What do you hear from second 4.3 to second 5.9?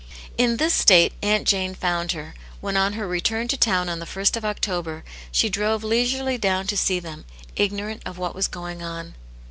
of October, she drove